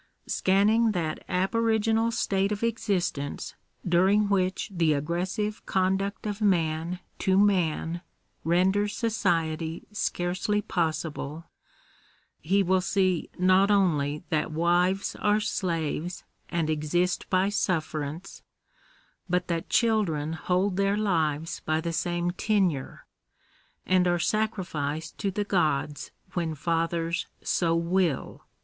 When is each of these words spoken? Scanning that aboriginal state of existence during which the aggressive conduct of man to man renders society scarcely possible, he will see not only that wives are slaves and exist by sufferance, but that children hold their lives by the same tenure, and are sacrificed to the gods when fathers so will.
Scanning 0.25 0.93
that 0.93 1.23
aboriginal 1.29 2.09
state 2.09 2.51
of 2.51 2.63
existence 2.63 3.53
during 3.87 4.29
which 4.29 4.71
the 4.73 4.93
aggressive 4.93 5.63
conduct 5.67 6.25
of 6.25 6.41
man 6.41 6.97
to 7.19 7.37
man 7.37 8.01
renders 8.43 8.97
society 8.97 9.83
scarcely 9.91 10.59
possible, 10.59 11.45
he 12.39 12.63
will 12.63 12.81
see 12.81 13.29
not 13.37 13.69
only 13.69 14.23
that 14.29 14.51
wives 14.51 15.15
are 15.17 15.39
slaves 15.39 16.23
and 16.49 16.67
exist 16.67 17.29
by 17.29 17.49
sufferance, 17.49 18.41
but 19.29 19.47
that 19.49 19.69
children 19.69 20.33
hold 20.33 20.77
their 20.77 20.97
lives 20.97 21.59
by 21.59 21.79
the 21.79 21.93
same 21.93 22.31
tenure, 22.31 23.05
and 23.85 24.07
are 24.07 24.17
sacrificed 24.17 25.19
to 25.19 25.29
the 25.29 25.43
gods 25.45 26.09
when 26.33 26.55
fathers 26.55 27.27
so 27.43 27.75
will. 27.75 28.41